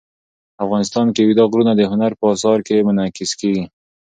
افغانستان 0.63 1.07
کې 1.13 1.21
اوږده 1.23 1.43
غرونه 1.51 1.73
د 1.75 1.81
هنر 1.91 2.11
په 2.19 2.25
اثار 2.35 2.59
کې 2.67 2.85
منعکس 2.87 3.31
کېږي. 3.39 3.65